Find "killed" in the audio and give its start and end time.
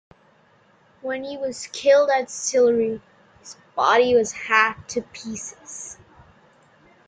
1.67-2.09